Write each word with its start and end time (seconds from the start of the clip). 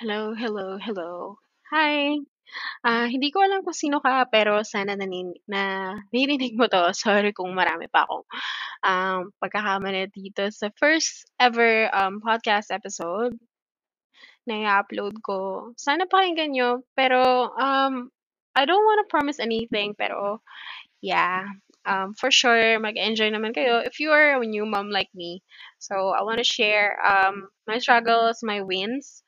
Hello, 0.00 0.34
hello, 0.34 0.78
hello. 0.78 1.38
Hi. 1.72 2.16
Ah, 2.84 3.06
hindi 3.10 3.28
ko 3.34 3.40
alam 3.44 3.62
kung 3.66 3.76
sino 3.76 3.98
ka 4.04 4.24
pero 4.30 4.62
sana 4.64 4.94
nanin 4.96 5.32
naririnig 5.48 6.54
mo 6.58 6.66
'to. 6.68 6.92
Sorry 7.02 7.32
kung 7.36 7.52
marami 7.56 7.86
pa 7.90 8.04
akong, 8.06 8.24
um, 8.84 9.18
pagkakamali 9.42 10.08
dito 10.12 10.44
sa 10.52 10.68
first 10.80 11.26
ever, 11.40 11.88
um, 11.96 12.20
podcast 12.24 12.70
episode 12.72 13.34
na 14.46 14.54
i-upload 14.62 15.18
ko. 15.26 15.72
Sana 15.74 16.06
pakinggan 16.06 16.54
niyo 16.54 16.86
pero, 16.94 17.50
um, 17.58 18.08
I 18.56 18.64
don't 18.64 18.86
wanna 18.86 19.10
promise 19.10 19.42
anything 19.42 19.92
pero 19.98 20.40
yeah, 21.02 21.46
um, 21.86 22.14
for 22.18 22.30
sure 22.32 22.78
mag-e-enjoy 22.80 23.30
naman 23.30 23.52
kayo 23.54 23.82
if 23.84 24.00
you 24.00 24.10
are 24.14 24.38
a 24.38 24.46
new 24.46 24.66
mom 24.66 24.90
like 24.90 25.10
me. 25.14 25.42
So, 25.78 26.14
I 26.16 26.22
wanna 26.24 26.44
share, 26.46 26.98
um, 27.02 27.48
my 27.66 27.78
struggles, 27.82 28.40
my 28.42 28.62
wins 28.62 29.22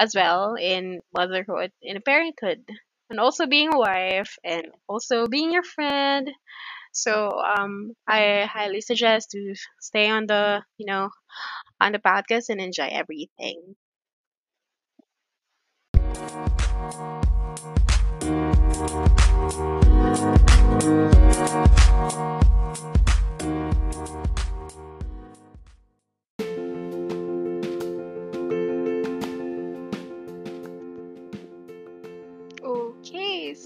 as 0.00 0.14
well 0.16 0.54
in 0.56 1.00
motherhood, 1.14 1.72
in 1.82 2.00
parenthood, 2.02 2.64
and 3.10 3.20
also 3.20 3.46
being 3.46 3.74
a 3.74 3.78
wife, 3.78 4.38
and 4.42 4.66
also 4.88 5.26
being 5.28 5.52
your 5.52 5.62
friend. 5.62 6.30
So 6.92 7.30
um, 7.40 7.92
I 8.08 8.48
highly 8.50 8.80
suggest 8.80 9.30
to 9.32 9.54
stay 9.80 10.08
on 10.10 10.26
the 10.26 10.62
you 10.78 10.86
know 10.86 11.10
on 11.80 11.92
the 11.92 12.00
podcast 12.00 12.48
and 12.48 12.60
enjoy 12.60 12.88
everything. 12.90 13.76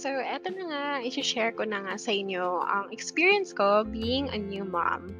So 0.04 0.12
eto 0.20 0.52
na 0.52 0.64
nga, 0.68 0.84
i-share 1.00 1.56
ko 1.56 1.64
na 1.64 1.80
nga 1.80 1.96
sa 1.96 2.12
inyo 2.12 2.60
ang 2.60 2.92
experience 2.92 3.56
ko 3.56 3.88
being 3.88 4.28
a 4.28 4.36
new 4.36 4.60
mom. 4.60 5.16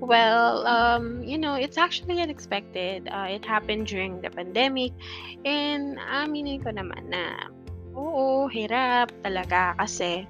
Well, 0.00 0.64
um, 0.64 1.20
you 1.20 1.36
know, 1.36 1.52
it's 1.60 1.76
actually 1.76 2.24
unexpected. 2.24 3.12
Uh, 3.12 3.28
it 3.28 3.44
happened 3.44 3.92
during 3.92 4.24
the 4.24 4.32
pandemic. 4.32 4.96
And 5.44 6.00
aminin 6.00 6.64
ko 6.64 6.72
naman 6.72 7.12
na, 7.12 7.52
oo, 7.92 8.48
hirap 8.48 9.12
talaga 9.20 9.76
kasi 9.76 10.24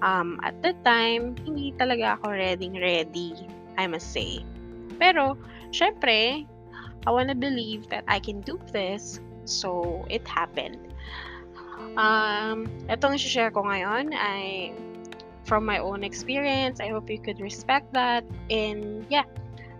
um, 0.00 0.40
at 0.40 0.56
that 0.64 0.80
time, 0.80 1.36
hindi 1.44 1.76
talaga 1.76 2.16
ako 2.16 2.32
ready 2.32 2.72
ready, 2.80 3.36
I 3.76 3.92
must 3.92 4.08
say. 4.08 4.40
Pero, 4.96 5.36
syempre, 5.68 6.48
I 7.04 7.10
wanna 7.12 7.36
believe 7.36 7.92
that 7.92 8.08
I 8.08 8.24
can 8.24 8.40
do 8.40 8.56
this. 8.72 9.20
So, 9.44 10.04
it 10.08 10.24
happened. 10.24 10.80
Um, 11.98 12.70
itong 12.86 13.18
share 13.18 13.50
ko 13.50 13.66
ngayon 13.66 14.14
ay 14.14 14.72
from 15.48 15.64
my 15.64 15.78
own 15.80 16.04
experience. 16.04 16.78
I 16.78 16.92
hope 16.92 17.08
you 17.08 17.18
could 17.18 17.40
respect 17.40 17.92
that. 17.96 18.22
And 18.52 19.08
yeah, 19.08 19.24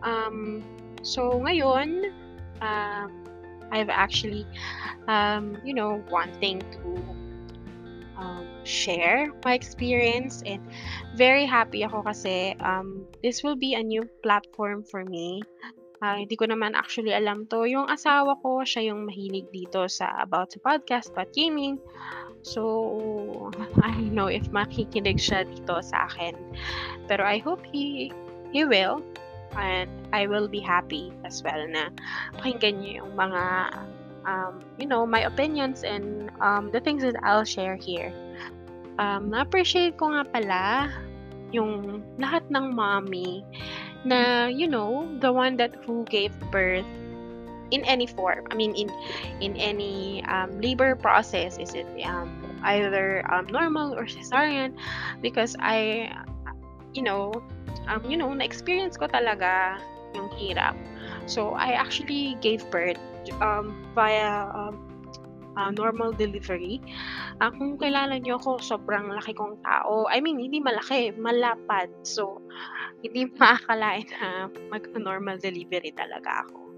um, 0.02 0.64
so 1.02 1.38
ngayon, 1.44 2.10
um, 2.64 3.10
I've 3.70 3.92
actually, 3.92 4.46
um, 5.06 5.60
you 5.64 5.74
know, 5.74 6.02
wanting 6.10 6.64
to 6.80 6.88
um, 8.16 8.48
share 8.64 9.30
my 9.44 9.54
experience 9.54 10.42
and 10.44 10.64
very 11.14 11.44
happy 11.44 11.84
ako 11.84 12.02
kasi 12.02 12.56
um, 12.64 13.04
this 13.22 13.44
will 13.44 13.56
be 13.56 13.74
a 13.74 13.82
new 13.82 14.02
platform 14.24 14.82
for 14.82 15.04
me. 15.04 15.44
Uh, 15.98 16.22
hindi 16.22 16.38
ko 16.38 16.46
naman 16.46 16.78
actually 16.78 17.10
alam 17.10 17.50
to. 17.50 17.66
Yung 17.66 17.90
asawa 17.90 18.38
ko, 18.38 18.62
siya 18.62 18.94
yung 18.94 19.10
mahilig 19.10 19.50
dito 19.50 19.90
sa 19.90 20.14
about 20.22 20.54
sa 20.54 20.62
podcast, 20.62 21.10
about 21.10 21.34
gaming. 21.34 21.82
So, 22.46 23.50
I 23.86 23.90
don't 23.98 24.14
know 24.14 24.30
if 24.30 24.46
makikinig 24.54 25.18
siya 25.18 25.42
dito 25.46 25.82
sa 25.82 26.06
akin. 26.06 26.38
Pero 27.10 27.26
I 27.26 27.42
hope 27.42 27.66
he 27.66 28.14
he 28.54 28.62
will. 28.62 29.02
And 29.58 29.90
I 30.12 30.28
will 30.28 30.46
be 30.46 30.60
happy 30.60 31.10
as 31.24 31.42
well 31.42 31.58
na 31.66 31.90
pakinggan 32.36 32.84
niyo 32.84 33.02
yung 33.02 33.12
mga 33.16 33.42
um, 34.28 34.60
you 34.76 34.86
know, 34.86 35.08
my 35.08 35.24
opinions 35.24 35.82
and 35.82 36.30
um, 36.44 36.70
the 36.70 36.80
things 36.80 37.02
that 37.02 37.16
I'll 37.24 37.48
share 37.48 37.74
here. 37.74 38.12
Um, 39.00 39.30
na-appreciate 39.30 39.96
ko 39.96 40.12
nga 40.12 40.28
pala 40.28 40.92
yung 41.48 42.04
lahat 42.20 42.44
ng 42.52 42.76
mommy 42.76 43.40
na, 44.04 44.46
you 44.46 44.68
know, 44.68 45.08
the 45.20 45.32
one 45.32 45.56
that 45.56 45.74
who 45.84 46.04
gave 46.06 46.32
birth 46.50 46.86
in 47.70 47.84
any 47.84 48.06
form. 48.06 48.46
I 48.50 48.54
mean, 48.54 48.74
in 48.74 48.88
in 49.40 49.56
any 49.56 50.24
um, 50.24 50.60
labor 50.60 50.96
process, 50.96 51.58
is 51.58 51.74
it 51.74 51.86
um, 52.04 52.32
either 52.64 53.24
um, 53.30 53.46
normal 53.48 53.92
or 53.94 54.04
cesarean? 54.04 54.74
Because 55.20 55.56
I, 55.60 56.12
you 56.94 57.02
know, 57.02 57.32
um, 57.88 58.04
you 58.08 58.16
know, 58.16 58.32
na-experience 58.32 58.96
ko 58.96 59.08
talaga 59.08 59.76
yung 60.16 60.32
hirap. 60.40 60.76
So 61.28 61.52
I 61.52 61.76
actually 61.76 62.40
gave 62.40 62.64
birth 62.72 63.00
um, 63.40 63.76
via 63.92 64.48
um, 64.56 64.87
uh, 65.58 65.74
normal 65.74 66.14
delivery. 66.14 66.78
Uh, 67.42 67.50
kung 67.50 67.74
kilala 67.74 68.22
niyo 68.22 68.38
ako, 68.38 68.62
sobrang 68.62 69.10
laki 69.10 69.34
kong 69.34 69.58
tao. 69.66 70.06
I 70.06 70.22
mean, 70.22 70.38
hindi 70.38 70.62
malaki, 70.62 71.10
malapad. 71.18 71.90
So, 72.06 72.38
hindi 73.02 73.26
makakalain 73.34 74.06
na 74.14 74.46
mag-normal 74.70 75.42
delivery 75.42 75.90
talaga 75.90 76.46
ako. 76.46 76.70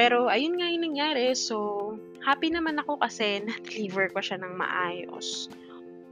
Pero, 0.00 0.32
ayun 0.32 0.56
nga 0.56 0.72
yung 0.72 0.84
nangyari. 0.88 1.36
So, 1.36 1.92
happy 2.24 2.48
naman 2.48 2.80
ako 2.80 3.04
kasi 3.04 3.38
na-deliver 3.46 4.08
ko 4.16 4.24
siya 4.24 4.40
ng 4.40 4.56
maayos. 4.56 5.52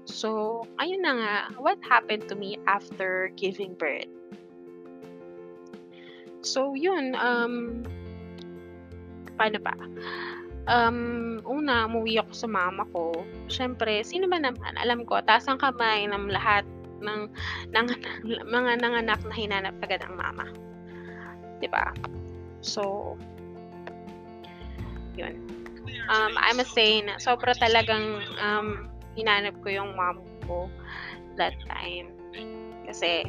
So, 0.06 0.62
ayun 0.78 1.02
na 1.02 1.12
nga, 1.18 1.36
what 1.58 1.82
happened 1.82 2.30
to 2.30 2.38
me 2.38 2.60
after 2.70 3.34
giving 3.34 3.74
birth? 3.74 4.06
So, 6.46 6.78
yun, 6.78 7.18
um, 7.18 7.82
paano 9.34 9.58
ba? 9.58 9.74
Um, 10.66 11.38
una, 11.46 11.86
umuwi 11.86 12.18
ako 12.18 12.32
sa 12.34 12.48
mama 12.50 12.82
ko. 12.90 13.14
Siyempre, 13.46 14.02
sino 14.02 14.26
ba 14.26 14.42
naman, 14.42 14.74
alam 14.74 15.06
ko, 15.06 15.22
taas 15.22 15.46
ang 15.46 15.62
kamay 15.62 16.10
ng 16.10 16.26
lahat 16.34 16.66
ng, 16.98 17.30
ng, 17.70 17.86
mga 18.50 18.82
nanganak 18.82 19.20
na 19.22 19.34
hinanap 19.34 19.76
agad 19.78 20.02
ang 20.02 20.18
mama. 20.18 20.46
ba? 21.70 21.94
So, 22.66 23.14
yun. 25.14 25.38
Um, 26.10 26.34
I 26.34 26.50
must 26.54 26.74
say 26.74 27.02
na 27.02 27.18
sobra 27.18 27.54
talagang 27.58 28.22
um, 28.38 28.90
hinanap 29.14 29.54
ko 29.62 29.70
yung 29.70 29.94
mom 29.94 30.22
ko 30.46 30.66
that 31.38 31.54
time. 31.70 32.10
Kasi, 32.86 33.26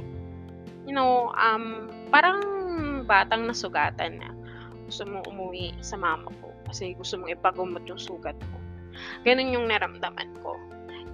you 0.86 0.94
know, 0.94 1.34
um, 1.38 1.90
parang 2.10 2.42
batang 3.06 3.46
nasugatan 3.46 4.22
na 4.22 4.30
gusto 4.88 5.04
mo 5.06 5.20
umuwi 5.28 5.74
sa 5.84 6.00
mama 6.00 6.30
ko 6.40 6.57
kasi 6.68 6.94
gusto 6.94 7.18
mong 7.18 7.32
ipagumot 7.34 7.84
yung 7.88 8.00
sugat 8.00 8.38
mo. 8.52 8.58
Ganun 9.24 9.54
yung 9.54 9.66
naramdaman 9.72 10.30
ko. 10.44 10.56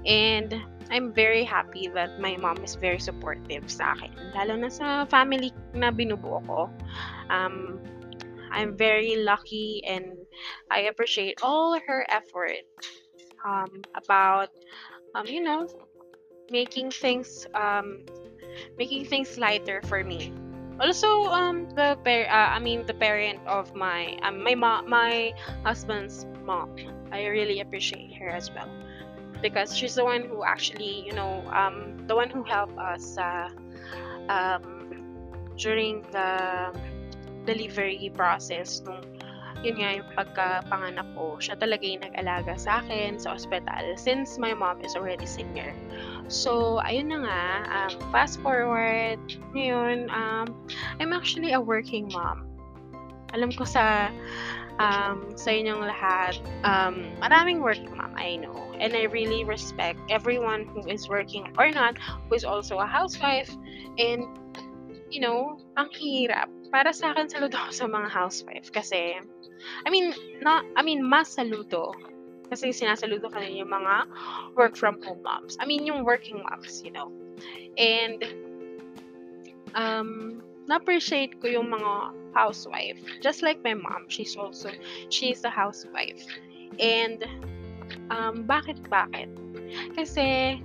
And 0.03 0.51
I'm 0.91 1.15
very 1.15 1.43
happy 1.47 1.87
that 1.95 2.19
my 2.19 2.35
mom 2.35 2.59
is 2.63 2.75
very 2.75 2.99
supportive 2.99 3.71
sa 3.71 3.95
akin. 3.95 4.11
Lalo 4.35 4.59
na 4.59 4.67
sa 4.67 5.07
family 5.07 5.55
na 5.71 5.89
binubuo 5.89 6.43
ko. 6.43 6.61
Um, 7.31 7.79
I'm 8.51 8.75
very 8.77 9.17
lucky 9.23 9.81
and 9.87 10.13
I 10.69 10.91
appreciate 10.91 11.39
all 11.41 11.79
her 11.79 12.05
effort 12.11 12.67
um, 13.47 13.81
about, 13.95 14.51
um, 15.15 15.25
you 15.25 15.41
know, 15.41 15.65
making 16.51 16.91
things 16.91 17.47
um, 17.55 18.05
making 18.77 19.05
things 19.05 19.39
lighter 19.39 19.81
for 19.87 20.03
me 20.03 20.29
also 20.79 21.07
um 21.29 21.69
the 21.75 21.97
par- 22.03 22.29
uh, 22.29 22.49
I 22.55 22.59
mean 22.59 22.85
the 22.85 22.93
parent 22.93 23.39
of 23.45 23.73
my 23.75 24.17
um, 24.21 24.43
my 24.43 24.55
mom 24.55 24.89
my 24.89 25.33
husband's 25.63 26.25
mom. 26.45 26.75
I 27.11 27.25
really 27.27 27.59
appreciate 27.61 28.13
her 28.17 28.29
as 28.29 28.49
well. 28.51 28.69
Because 29.41 29.75
she's 29.75 29.95
the 29.95 30.03
one 30.03 30.23
who 30.23 30.43
actually 30.43 31.05
you 31.05 31.13
know 31.13 31.43
um 31.51 32.05
the 32.07 32.15
one 32.15 32.29
who 32.29 32.43
helped 32.43 32.77
us 32.77 33.17
uh, 33.17 33.49
um 34.29 35.53
during 35.57 36.01
the 36.11 36.71
delivery 37.45 38.11
process 38.15 38.81
nung 38.81 39.03
yun 39.63 39.79
nga 39.79 39.95
yung 39.95 40.09
pagkapanganak 40.11 41.07
ko, 41.15 41.39
siya 41.39 41.55
talaga 41.55 41.87
yung 41.87 42.03
nag-alaga 42.03 42.59
sa 42.59 42.83
akin 42.83 43.15
sa 43.15 43.31
ospital 43.31 43.95
since 43.95 44.35
my 44.35 44.51
mom 44.51 44.83
is 44.83 44.91
already 44.99 45.23
senior. 45.23 45.71
So, 46.27 46.81
ayun 46.83 47.11
na 47.11 47.19
nga, 47.23 47.43
um, 47.67 47.91
fast 48.11 48.39
forward, 48.41 49.19
ngayon, 49.53 50.09
um, 50.09 50.47
I'm 50.99 51.13
actually 51.13 51.53
a 51.53 51.61
working 51.61 52.09
mom. 52.11 52.47
Alam 53.33 53.51
ko 53.51 53.65
sa 53.65 54.13
um, 54.79 55.33
sa 55.37 55.49
inyong 55.51 55.83
lahat, 55.83 56.37
um, 56.65 57.11
maraming 57.21 57.61
working 57.61 57.91
mom, 57.97 58.13
I 58.17 58.37
know. 58.37 58.55
And 58.79 58.93
I 58.95 59.09
really 59.09 59.43
respect 59.43 59.99
everyone 60.09 60.65
who 60.69 60.85
is 60.89 61.09
working 61.09 61.53
or 61.57 61.69
not, 61.69 61.97
who 62.29 62.35
is 62.35 62.45
also 62.45 62.79
a 62.79 62.87
housewife. 62.87 63.51
And, 63.97 64.25
you 65.09 65.21
know, 65.21 65.61
ang 65.77 65.89
hirap. 65.93 66.49
Para 66.73 66.89
sa 66.89 67.13
akin, 67.13 67.29
saludo 67.29 67.53
ako 67.53 67.71
sa 67.73 67.85
mga 67.85 68.09
housewife 68.09 68.73
kasi 68.73 69.21
I 69.85 69.89
mean, 69.89 70.13
not, 70.41 70.65
I 70.75 70.81
mean, 70.81 71.05
mas 71.05 71.35
saludo. 71.35 71.93
Kasi 72.53 72.69
sinasaludo 72.69 73.33
ka 73.33 73.41
yung 73.41 73.73
mga 73.73 74.05
work 74.53 74.77
from 74.77 75.01
home 75.01 75.25
moms. 75.25 75.57
I 75.57 75.65
mean, 75.65 75.89
yung 75.89 76.05
working 76.05 76.37
moms, 76.45 76.85
you 76.85 76.93
know. 76.93 77.09
And, 77.81 78.21
um, 79.73 80.45
na-appreciate 80.69 81.41
ko 81.41 81.49
yung 81.49 81.73
mga 81.73 82.13
housewife. 82.37 83.01
Just 83.25 83.41
like 83.41 83.57
my 83.65 83.73
mom, 83.73 84.05
she's 84.05 84.37
also, 84.37 84.69
she's 85.09 85.41
a 85.41 85.49
housewife. 85.49 86.21
And, 86.77 87.25
um, 88.13 88.45
bakit, 88.45 88.77
bakit? 88.85 89.33
Kasi, 89.97 90.61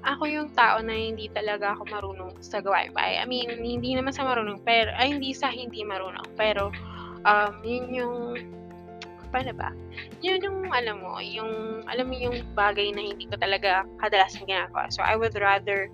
ako 0.00 0.24
yung 0.24 0.48
tao 0.56 0.80
na 0.80 0.96
hindi 0.96 1.28
talaga 1.28 1.76
ako 1.76 1.84
marunong 1.92 2.32
sa 2.40 2.64
gawain 2.64 2.96
bahay. 2.96 3.20
I 3.20 3.28
mean, 3.28 3.60
hindi 3.60 3.92
naman 3.92 4.16
sa 4.16 4.24
marunong, 4.24 4.64
pero, 4.64 4.88
ay, 4.96 5.20
hindi 5.20 5.36
sa 5.36 5.52
hindi 5.52 5.84
marunong, 5.84 6.32
pero, 6.32 6.72
um, 7.28 7.54
yun 7.60 7.92
yung, 7.92 8.16
paano 9.30 9.54
ba? 9.54 9.70
Yun 10.20 10.42
yung, 10.42 10.58
alam 10.70 11.02
mo, 11.02 11.22
yung, 11.22 11.82
alam 11.86 12.10
mo 12.10 12.14
yung 12.14 12.42
bagay 12.54 12.90
na 12.94 13.02
hindi 13.02 13.30
ko 13.30 13.38
talaga 13.38 13.86
kadalasan 14.02 14.46
ginagawa. 14.46 14.90
So, 14.90 15.02
I 15.06 15.14
would 15.14 15.38
rather, 15.38 15.90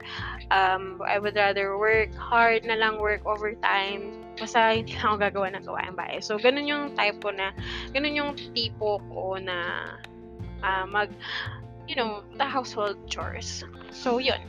um, 0.50 1.00
I 1.04 1.20
would 1.20 1.36
rather 1.36 1.76
work 1.76 2.12
hard 2.16 2.64
na 2.64 2.76
lang, 2.76 2.98
work 2.98 3.22
overtime, 3.28 4.24
basta 4.36 4.76
hindi 4.76 4.96
na 4.96 5.12
ako 5.12 5.16
gagawa 5.20 5.46
ng 5.52 5.64
gawain 5.64 5.94
bahay. 5.96 6.18
So, 6.20 6.40
ganun 6.40 6.68
yung 6.68 6.96
type 6.96 7.20
ko 7.20 7.32
na, 7.32 7.52
ganun 7.92 8.16
yung 8.16 8.32
tipo 8.56 9.00
ko 9.12 9.36
na, 9.40 9.88
uh, 10.64 10.84
mag, 10.88 11.12
you 11.88 11.94
know, 11.94 12.24
the 12.40 12.44
household 12.44 12.96
chores. 13.06 13.64
So, 13.92 14.18
yun. 14.18 14.40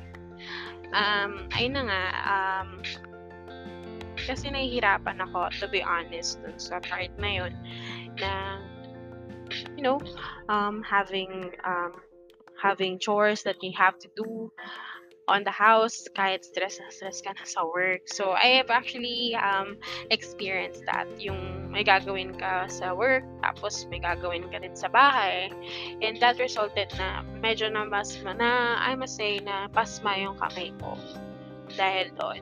Um, 0.95 1.51
ayun 1.51 1.75
na 1.75 1.83
nga, 1.87 2.03
um, 2.23 2.69
kasi 4.17 4.51
nahihirapan 4.51 5.23
ako, 5.23 5.51
to 5.61 5.67
be 5.67 5.83
honest, 5.83 6.41
dun 6.43 6.57
sa 6.59 6.79
part 6.83 7.11
na 7.19 7.29
yun, 7.43 7.53
na, 8.19 8.59
you 9.75 9.83
know, 9.83 9.99
um, 10.49 10.83
having, 10.83 11.51
um, 11.63 11.93
having 12.61 12.99
chores 12.99 13.43
that 13.43 13.61
you 13.61 13.71
have 13.77 13.97
to 13.99 14.09
do, 14.15 14.51
on 15.27 15.43
the 15.43 15.51
house 15.51 16.07
kahit 16.15 16.47
stress 16.47 16.79
na 16.79 16.87
stress 16.87 17.19
ka 17.19 17.35
na 17.35 17.43
sa 17.43 17.67
work. 17.67 18.07
So, 18.07 18.31
I 18.31 18.63
have 18.63 18.71
actually 18.71 19.35
um, 19.35 19.75
experienced 20.09 20.87
that. 20.87 21.05
Yung 21.19 21.67
may 21.67 21.83
gagawin 21.83 22.39
ka 22.39 22.71
sa 22.71 22.95
work, 22.95 23.27
tapos 23.43 23.83
may 23.91 23.99
gagawin 23.99 24.47
ka 24.47 24.63
din 24.63 24.73
sa 24.73 24.87
bahay. 24.87 25.51
And 25.99 26.15
that 26.23 26.39
resulted 26.39 26.95
na 26.95 27.27
medyo 27.43 27.67
na 27.67 27.83
mas, 27.83 28.15
na, 28.23 28.79
I 28.79 28.95
must 28.95 29.19
say, 29.19 29.43
na 29.43 29.67
pasma 29.67 30.15
yung 30.15 30.39
kamay 30.39 30.71
ko 30.79 30.95
dahil 31.75 32.15
doon. 32.15 32.41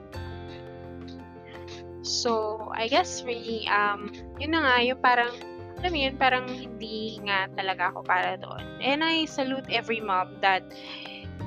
So, 2.05 2.61
I 2.69 2.85
guess 2.85 3.25
really, 3.25 3.65
um, 3.65 4.13
yun 4.37 4.53
na 4.53 4.61
nga, 4.61 4.75
yung 4.85 5.01
parang, 5.01 5.33
alam 5.79 5.89
mo 5.91 5.99
yun, 5.99 6.15
parang 6.15 6.45
hindi 6.47 7.19
nga 7.25 7.51
talaga 7.53 7.91
ako 7.91 8.05
para 8.07 8.39
doon. 8.39 8.63
And 8.79 9.03
I 9.03 9.25
salute 9.27 9.67
every 9.67 9.99
mom 9.99 10.39
that 10.39 10.63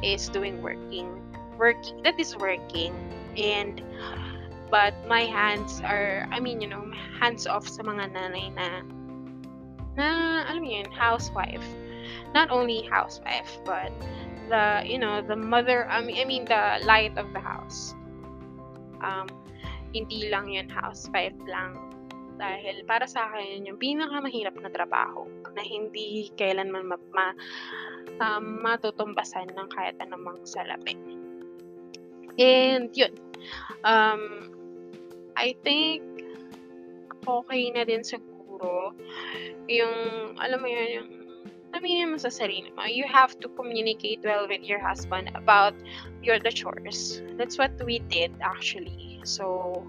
is 0.05 0.29
doing 0.31 0.63
working 0.63 1.19
working 1.59 2.01
that 2.03 2.19
is 2.19 2.37
working. 2.39 2.95
And 3.37 3.83
but 4.71 4.95
my 5.07 5.27
hands 5.27 5.83
are 5.85 6.27
I 6.31 6.41
mean 6.41 6.63
you 6.63 6.71
know 6.71 6.87
hands 7.21 7.47
off 7.47 7.69
sa 7.69 7.83
mga 7.83 8.15
nanay 8.15 8.55
na 8.55 8.87
na 9.99 10.09
alam 10.47 10.63
mo 10.63 10.71
yun 10.71 10.89
housewife. 10.95 11.67
Not 12.33 12.49
only 12.55 12.87
housewife 12.87 13.59
but 13.67 13.93
the 14.49 14.87
you 14.87 14.97
know 14.97 15.21
the 15.21 15.37
mother 15.37 15.85
I 15.91 16.01
mean, 16.01 16.17
I 16.17 16.25
mean 16.25 16.45
the 16.47 16.81
light 16.87 17.19
of 17.19 17.29
the 17.35 17.43
house. 17.43 17.93
Um 19.03 19.29
hindi 19.93 20.31
lang 20.31 20.49
yun 20.49 20.71
housewife 20.71 21.37
lang 21.45 21.88
dahil 22.39 22.87
para 22.87 23.05
sa 23.05 23.29
akin 23.29 23.67
yung 23.67 23.77
pinakamahirap 23.77 24.55
na 24.63 24.71
trabaho 24.71 25.27
na 25.53 25.63
hindi 25.63 26.31
kailanman 26.39 26.87
ma, 26.87 26.97
ma 27.13 27.27
um, 28.23 28.63
matutumbasan 28.63 29.51
ng 29.53 29.69
kahit 29.75 29.99
anumang 29.99 30.39
salapi. 30.47 30.95
And 32.39 32.95
yun. 32.95 33.15
Um, 33.83 34.55
I 35.35 35.55
think 35.67 36.03
okay 37.27 37.71
na 37.75 37.83
din 37.83 38.07
siguro 38.07 38.95
yung, 39.67 39.97
alam 40.39 40.59
mo 40.63 40.69
yun, 40.71 40.89
yung 40.95 41.09
aminin 41.75 42.11
mo 42.15 42.19
sa 42.19 42.33
sarili 42.33 42.73
mo. 42.75 42.87
You 42.87 43.05
have 43.07 43.37
to 43.43 43.49
communicate 43.55 44.23
well 44.25 44.49
with 44.49 44.65
your 44.65 44.81
husband 44.81 45.31
about 45.35 45.75
your 46.23 46.39
the 46.41 46.51
chores. 46.51 47.21
That's 47.37 47.59
what 47.59 47.75
we 47.85 48.01
did 48.11 48.33
actually. 48.41 49.08
So, 49.25 49.87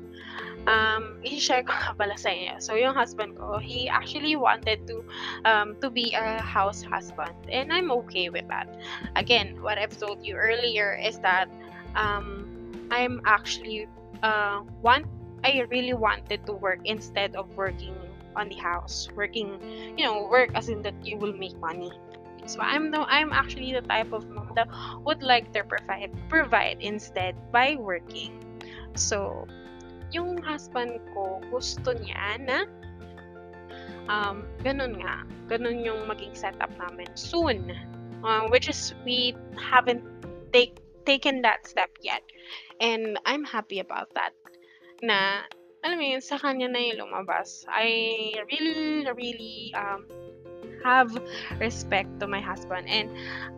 um, 0.67 1.19
i-share 1.25 1.63
ko 1.63 1.73
nga 1.73 1.93
pala 1.97 2.15
sa 2.17 2.29
inyo. 2.29 2.61
So, 2.61 2.75
yung 2.75 2.93
husband 2.93 3.37
ko, 3.37 3.57
he 3.59 3.89
actually 3.89 4.35
wanted 4.35 4.85
to 4.87 5.03
um, 5.45 5.75
to 5.81 5.89
be 5.89 6.13
a 6.13 6.41
house 6.41 6.81
husband. 6.81 7.35
And 7.51 7.73
I'm 7.73 7.91
okay 8.05 8.29
with 8.29 8.47
that. 8.47 8.69
Again, 9.15 9.61
what 9.61 9.77
I've 9.77 9.95
told 9.97 10.25
you 10.25 10.35
earlier 10.35 10.97
is 10.97 11.19
that 11.19 11.49
um, 11.95 12.45
I'm 12.91 13.21
actually 13.25 13.87
uh, 14.23 14.61
want 14.81 15.05
I 15.43 15.63
really 15.71 15.93
wanted 15.93 16.45
to 16.47 16.53
work 16.53 16.79
instead 16.83 17.35
of 17.35 17.47
working 17.55 17.95
on 18.35 18.49
the 18.49 18.55
house, 18.55 19.07
working, 19.15 19.59
you 19.97 20.05
know, 20.05 20.27
work 20.27 20.51
as 20.55 20.69
in 20.69 20.81
that 20.83 20.95
you 21.03 21.17
will 21.17 21.33
make 21.33 21.57
money. 21.59 21.91
So 22.45 22.59
I'm 22.61 22.89
no, 22.89 23.05
I'm 23.07 23.31
actually 23.31 23.73
the 23.73 23.81
type 23.81 24.11
of 24.11 24.27
mom 24.29 24.51
that 24.55 24.67
would 25.05 25.21
like 25.21 25.53
to 25.53 25.63
provide 25.63 26.11
provide 26.29 26.77
instead 26.81 27.35
by 27.51 27.75
working. 27.77 28.33
So, 28.95 29.45
yung 30.09 30.41
husband 30.41 30.97
ko 31.13 31.37
gusto 31.53 31.93
niya 31.93 32.41
na 32.41 32.65
um, 34.09 34.43
ganun 34.65 34.97
nga, 34.97 35.23
ganun 35.47 35.85
yung 35.85 36.09
maging 36.09 36.33
setup 36.33 36.73
namin 36.81 37.07
soon. 37.13 37.73
Uh, 38.19 38.51
which 38.51 38.67
is 38.67 38.91
we 39.07 39.31
haven't 39.55 40.03
take 40.51 40.75
taken 41.07 41.41
that 41.41 41.63
step 41.63 41.89
yet. 42.03 42.21
And 42.81 43.17
I'm 43.23 43.45
happy 43.47 43.79
about 43.79 44.11
that. 44.15 44.35
Na, 45.01 45.47
alam 45.87 46.03
mo 46.03 46.19
sa 46.19 46.35
kanya 46.35 46.67
na 46.67 46.79
yung 46.83 47.07
lumabas. 47.07 47.63
I 47.71 48.35
really, 48.51 49.07
really 49.07 49.71
um, 49.71 50.03
have 50.83 51.15
respect 51.63 52.19
to 52.19 52.27
my 52.27 52.43
husband. 52.43 52.91
And 52.91 53.07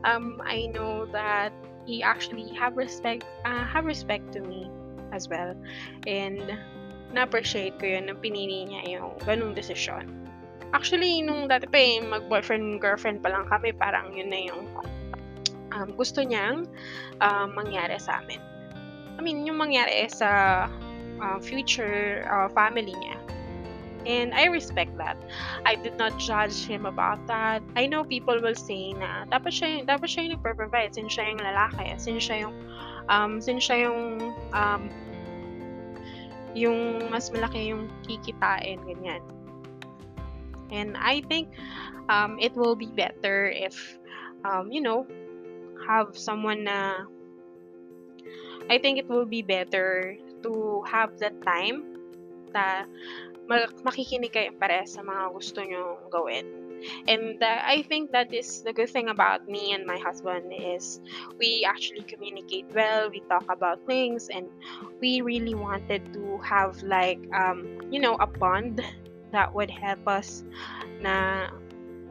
um, 0.06 0.38
I 0.46 0.70
know 0.70 1.10
that 1.10 1.50
he 1.90 2.06
actually 2.06 2.54
have 2.54 2.78
respect, 2.78 3.26
uh, 3.46 3.66
have 3.66 3.90
respect 3.90 4.30
to 4.38 4.42
me 4.46 4.70
as 5.12 5.30
well. 5.30 5.56
And 6.08 6.42
na-appreciate 7.12 7.80
ko 7.80 7.86
yun 7.88 8.08
na 8.08 8.16
pinili 8.16 8.68
niya 8.68 9.00
yung 9.00 9.20
ganung 9.28 9.54
desisyon. 9.54 10.08
Actually, 10.72 11.20
nung 11.20 11.52
dati 11.52 11.68
pa 11.68 11.76
eh, 11.76 12.00
mag-boyfriend, 12.00 12.80
girlfriend 12.80 13.20
pa 13.20 13.36
lang 13.36 13.44
kami, 13.52 13.76
parang 13.76 14.16
yun 14.16 14.32
na 14.32 14.40
yung 14.48 14.72
um, 15.76 15.90
gusto 16.00 16.24
niyang 16.24 16.68
uh, 17.20 17.48
mangyari 17.52 18.00
sa 18.00 18.24
amin. 18.24 18.40
I 19.20 19.22
mean, 19.22 19.44
yung 19.44 19.60
mangyari 19.60 20.08
sa 20.08 20.72
uh, 21.20 21.38
future 21.44 22.24
uh, 22.32 22.48
family 22.56 22.96
niya. 22.96 23.20
And 24.02 24.34
I 24.34 24.50
respect 24.50 24.98
that. 24.98 25.14
I 25.62 25.78
did 25.78 25.94
not 26.02 26.18
judge 26.18 26.66
him 26.66 26.90
about 26.90 27.22
that. 27.28 27.62
I 27.78 27.86
know 27.86 28.02
people 28.02 28.34
will 28.42 28.58
say 28.58 28.98
na 28.98 29.30
dapat 29.30 29.54
siya 29.54 29.68
yung, 29.78 29.86
dapat 29.86 30.08
siya 30.10 30.20
yung 30.26 30.34
nagpro-provide 30.42 30.98
since 30.98 31.14
siya 31.14 31.30
yung 31.30 31.42
lalaki, 31.44 31.86
since 32.02 32.26
siya 32.26 32.50
yung 32.50 32.56
um, 33.10 33.42
since 33.42 33.66
siya 33.66 33.90
yung 33.90 34.34
um, 34.52 34.84
yung 36.54 37.08
mas 37.08 37.32
malaki 37.32 37.72
yung 37.72 37.88
kikitain, 38.04 38.84
ganyan. 38.84 39.24
And 40.72 40.96
I 40.96 41.24
think 41.28 41.52
um, 42.08 42.40
it 42.40 42.56
will 42.56 42.76
be 42.76 42.88
better 42.88 43.52
if, 43.52 43.76
um, 44.44 44.72
you 44.72 44.80
know, 44.80 45.08
have 45.88 46.16
someone 46.16 46.64
na 46.64 47.08
I 48.70 48.80
think 48.80 49.00
it 49.00 49.08
will 49.10 49.28
be 49.28 49.42
better 49.42 50.16
to 50.44 50.84
have 50.88 51.20
that 51.20 51.36
time 51.44 51.84
na 52.56 52.88
makikinig 53.84 54.32
kayo 54.32 54.52
pare 54.56 54.88
sa 54.88 55.04
mga 55.04 55.24
gusto 55.36 55.60
nyo 55.62 56.00
gawin. 56.10 56.72
And 57.06 57.38
uh, 57.38 57.62
I 57.62 57.86
think 57.86 58.10
that 58.12 58.34
is 58.34 58.66
the 58.66 58.74
good 58.74 58.90
thing 58.90 59.10
about 59.10 59.46
me 59.46 59.74
and 59.74 59.86
my 59.86 60.02
husband 60.02 60.50
is 60.50 60.98
we 61.38 61.62
actually 61.62 62.02
communicate 62.10 62.66
well, 62.74 63.10
we 63.10 63.22
talk 63.30 63.46
about 63.50 63.86
things, 63.86 64.30
and 64.34 64.50
we 64.98 65.22
really 65.22 65.54
wanted 65.54 66.02
to 66.14 66.42
have 66.42 66.82
like 66.82 67.22
um, 67.38 67.86
you 67.94 68.02
know 68.02 68.18
a 68.18 68.26
bond 68.26 68.82
that 69.32 69.54
would 69.54 69.70
help 69.70 70.02
us 70.10 70.44
na 71.00 71.48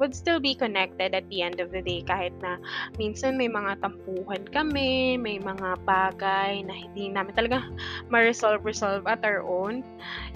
would 0.00 0.16
still 0.16 0.40
be 0.40 0.56
connected 0.56 1.12
at 1.12 1.28
the 1.28 1.44
end 1.44 1.60
of 1.60 1.70
the 1.70 1.84
day 1.84 2.00
kahit 2.00 2.32
na 2.40 2.56
minsan 2.96 3.36
may 3.36 3.46
mga 3.46 3.84
tampuhan 3.84 4.42
kami, 4.48 5.20
may 5.20 5.36
mga 5.36 5.76
bagay 5.84 6.64
na 6.64 6.72
hindi 6.72 7.12
namin 7.12 7.36
talaga 7.36 7.68
ma-resolve 8.12 8.64
resolve 8.64 9.04
at 9.04 9.20
our 9.22 9.44
own. 9.44 9.84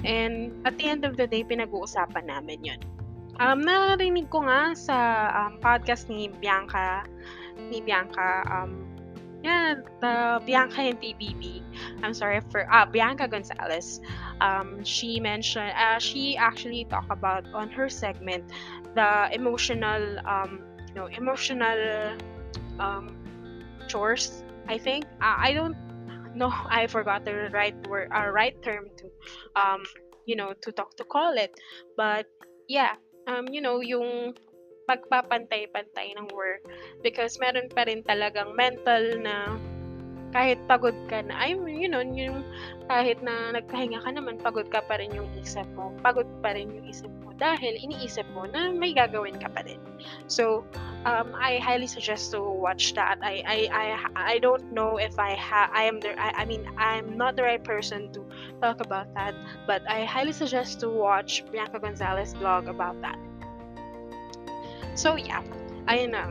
And 0.05 0.53
at 0.69 0.77
the 0.77 0.87
end 0.87 1.09
of 1.09 1.17
the 1.17 1.25
day, 1.25 1.43
pinag-uusapan 1.43 2.29
namin 2.29 2.61
yun. 2.63 2.81
Um, 3.43 3.67
narinig 3.67 4.31
ko 4.31 4.47
nga 4.47 4.79
sa 4.79 4.97
um, 5.35 5.59
podcast 5.59 6.07
ni 6.07 6.31
Bianca, 6.39 7.03
ni 7.59 7.83
Bianca, 7.83 8.47
um, 8.47 8.94
yeah, 9.45 9.75
the 10.01 10.43
Bianca 10.47 10.81
and 10.81 10.99
PBB. 11.01 11.63
I'm 12.03 12.15
sorry 12.15 12.41
for 12.51 12.67
uh, 12.73 12.87
Bianca 12.87 13.29
Gonzalez. 13.29 14.01
Um, 14.41 14.83
she 14.83 15.21
mentioned, 15.21 15.73
uh, 15.77 15.99
she 15.99 16.37
actually 16.37 16.87
talked 16.87 17.13
about 17.13 17.45
on 17.53 17.69
her 17.71 17.89
segment 17.89 18.51
the 18.95 19.29
emotional, 19.33 20.19
um, 20.27 20.61
you 20.89 20.95
know, 20.95 21.07
emotional 21.07 22.17
um, 22.81 23.17
chores. 23.87 24.43
I 24.67 24.79
think 24.79 25.05
uh, 25.21 25.37
I 25.37 25.53
don't 25.53 25.77
know. 26.35 26.53
I 26.71 26.87
forgot 26.87 27.25
the 27.27 27.51
right 27.53 27.77
word, 27.87 28.09
uh, 28.17 28.29
right 28.29 28.57
term 28.63 28.89
to, 28.97 29.07
um, 29.61 29.85
you 30.25 30.37
know, 30.37 30.55
to 30.63 30.73
talk 30.73 30.97
to 30.97 31.05
call 31.05 31.37
it. 31.37 31.53
But 31.99 32.27
yeah, 32.67 32.95
um, 33.27 33.49
you 33.53 33.61
know, 33.61 33.81
yung 33.81 34.35
pagpapantay-pantay 34.85 36.17
ng 36.17 36.29
work 36.33 36.65
because 37.01 37.41
meron 37.41 37.69
pa 37.73 37.85
rin 37.89 38.05
talagang 38.05 38.53
mental 38.57 39.03
na 39.21 39.57
kahit 40.35 40.59
pagod 40.67 40.99
ka 41.07 41.23
na, 41.23 41.39
ay, 41.39 41.55
yun 41.55 41.95
know, 41.95 42.03
yung 42.03 42.43
kahit 42.91 43.23
na 43.23 43.55
nagpahinga 43.55 44.03
ka 44.03 44.11
naman, 44.11 44.35
pagod 44.43 44.67
ka 44.67 44.83
pa 44.83 44.99
rin 44.99 45.15
yung 45.15 45.31
isip 45.39 45.65
mo. 45.79 45.95
Pagod 46.03 46.27
pa 46.43 46.59
rin 46.59 46.75
yung 46.75 46.91
isip 46.91 47.09
mo 47.23 47.31
dahil 47.39 47.79
iniisip 47.79 48.27
mo 48.35 48.43
na 48.51 48.75
may 48.75 48.91
gagawin 48.91 49.39
ka 49.39 49.47
pa 49.55 49.63
rin. 49.63 49.79
So, 50.27 50.67
um, 51.07 51.31
I 51.39 51.63
highly 51.63 51.87
suggest 51.87 52.35
to 52.35 52.43
watch 52.43 52.99
that. 52.99 53.23
I 53.23 53.47
I 53.47 53.59
I, 53.71 53.87
I 54.15 54.35
don't 54.43 54.75
know 54.75 54.99
if 54.99 55.19
I 55.19 55.39
ha 55.39 55.71
I 55.71 55.87
am 55.87 56.03
the 56.03 56.19
I, 56.19 56.43
I 56.43 56.45
mean 56.45 56.67
I'm 56.77 57.15
not 57.15 57.39
the 57.39 57.47
right 57.47 57.63
person 57.63 58.11
to 58.19 58.27
talk 58.59 58.83
about 58.83 59.13
that, 59.15 59.35
but 59.67 59.87
I 59.87 60.05
highly 60.05 60.35
suggest 60.35 60.83
to 60.83 60.91
watch 60.91 61.47
Bianca 61.51 61.79
Gonzalez 61.79 62.35
blog 62.35 62.67
about 62.67 62.99
that. 63.03 63.19
So 64.95 65.17
yeah, 65.17 65.43
ayun 65.91 66.15
na. 66.15 66.27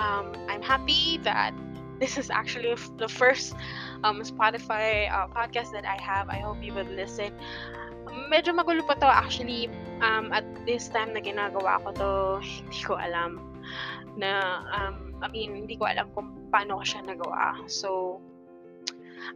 Um, 0.00 0.32
I'm 0.48 0.64
happy 0.64 1.20
that 1.28 1.52
this 2.00 2.16
is 2.16 2.32
actually 2.32 2.72
the 2.96 3.08
first 3.08 3.52
um, 4.02 4.24
Spotify 4.24 5.12
uh, 5.12 5.28
podcast 5.28 5.72
that 5.76 5.84
I 5.84 6.00
have. 6.00 6.28
I 6.32 6.40
hope 6.40 6.64
you 6.64 6.72
would 6.72 6.88
listen. 6.88 7.36
Medyo 8.32 8.56
magulo 8.56 8.80
pa 8.88 8.96
to 8.96 9.06
actually. 9.06 9.68
Um, 10.00 10.32
at 10.32 10.48
this 10.64 10.88
time 10.88 11.12
na 11.12 11.20
ginagawa 11.20 11.84
ko 11.84 11.92
to, 11.92 12.10
hindi 12.40 12.80
ko 12.80 12.96
alam 12.96 13.36
na, 14.16 14.64
um, 14.72 15.12
I 15.20 15.28
mean, 15.28 15.52
hindi 15.52 15.76
ko 15.76 15.84
alam 15.84 16.08
kung 16.16 16.48
paano 16.48 16.80
ko 16.80 16.84
siya 16.88 17.04
nagawa. 17.04 17.68
So, 17.68 18.20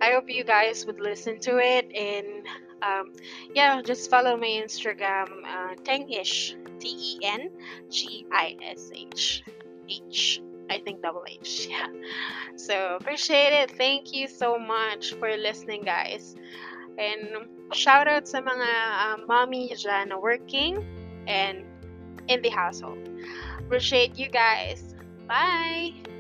I 0.01 0.17
hope 0.17 0.33
you 0.33 0.43
guys 0.43 0.89
would 0.89 1.05
listen 1.05 1.37
to 1.45 1.61
it 1.61 1.93
and 1.93 2.49
um, 2.81 3.13
yeah, 3.53 3.81
just 3.85 4.09
follow 4.09 4.37
my 4.41 4.49
Instagram, 4.49 5.29
uh, 5.45 5.77
Tengish, 5.85 6.57
T 6.79 6.89
E 6.89 7.19
N 7.23 7.51
G 7.91 8.27
I 8.33 8.57
S 8.63 8.91
H 8.95 9.43
H. 9.89 10.43
I 10.71 10.81
think 10.81 11.03
double 11.03 11.25
H. 11.29 11.69
Yeah. 11.71 11.89
So 12.57 12.97
appreciate 13.01 13.53
it. 13.53 13.71
Thank 13.77 14.15
you 14.15 14.29
so 14.29 14.59
much 14.59 15.15
for 15.15 15.29
listening, 15.37 15.83
guys. 15.83 16.35
And 16.97 17.51
shout 17.73 18.07
out 18.07 18.29
sa 18.29 18.41
mga 18.41 18.71
uh, 18.71 19.17
mommy 19.27 19.69
dyan 19.75 20.15
working 20.23 20.81
and 21.27 21.67
in 22.29 22.41
the 22.41 22.51
household. 22.51 23.03
Appreciate 23.59 24.17
you 24.17 24.29
guys. 24.31 24.95
Bye! 25.27 26.14